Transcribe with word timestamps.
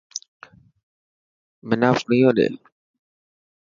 منا 1.67 1.89
فيڻو 2.01 2.29
ڏي. 2.37 2.47